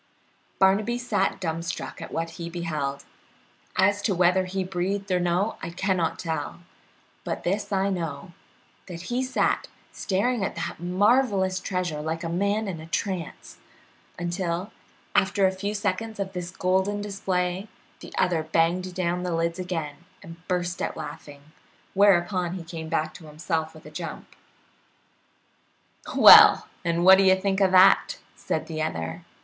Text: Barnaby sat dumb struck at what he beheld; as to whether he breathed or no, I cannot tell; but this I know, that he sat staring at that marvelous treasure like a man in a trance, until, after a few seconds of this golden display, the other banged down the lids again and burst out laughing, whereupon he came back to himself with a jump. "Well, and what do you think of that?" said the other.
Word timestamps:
Barnaby 0.57 0.97
sat 0.97 1.39
dumb 1.39 1.61
struck 1.61 2.01
at 2.01 2.11
what 2.11 2.31
he 2.41 2.49
beheld; 2.49 3.05
as 3.75 4.01
to 4.01 4.15
whether 4.15 4.45
he 4.45 4.63
breathed 4.63 5.11
or 5.11 5.19
no, 5.19 5.57
I 5.61 5.69
cannot 5.69 6.17
tell; 6.17 6.61
but 7.23 7.43
this 7.43 7.71
I 7.71 7.91
know, 7.91 8.33
that 8.87 9.11
he 9.13 9.21
sat 9.23 9.67
staring 9.91 10.43
at 10.43 10.55
that 10.55 10.79
marvelous 10.79 11.59
treasure 11.59 12.01
like 12.01 12.23
a 12.23 12.29
man 12.29 12.67
in 12.67 12.81
a 12.81 12.87
trance, 12.87 13.59
until, 14.17 14.71
after 15.13 15.45
a 15.45 15.51
few 15.51 15.75
seconds 15.75 16.19
of 16.19 16.33
this 16.33 16.49
golden 16.49 16.99
display, 17.01 17.67
the 17.99 18.11
other 18.17 18.41
banged 18.41 18.95
down 18.95 19.21
the 19.21 19.35
lids 19.35 19.59
again 19.59 19.97
and 20.23 20.37
burst 20.47 20.81
out 20.81 20.97
laughing, 20.97 21.43
whereupon 21.93 22.55
he 22.55 22.63
came 22.63 22.89
back 22.89 23.13
to 23.13 23.25
himself 23.27 23.75
with 23.75 23.85
a 23.85 23.91
jump. 23.91 24.35
"Well, 26.17 26.67
and 26.83 27.05
what 27.05 27.19
do 27.19 27.23
you 27.23 27.39
think 27.39 27.61
of 27.61 27.69
that?" 27.69 28.17
said 28.35 28.65
the 28.65 28.81
other. 28.81 29.25